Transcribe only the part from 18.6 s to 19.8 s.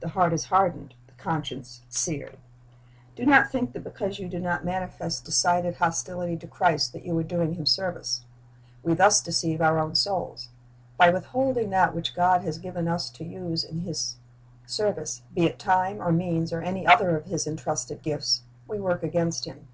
we work against Him.